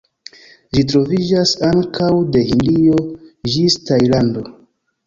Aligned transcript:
Ĝi 0.77 0.83
troviĝas 0.91 1.53
ankaŭ 1.69 2.09
de 2.37 2.45
Hindio 2.49 2.99
ĝis 3.55 3.79
Tajlando. 3.93 4.49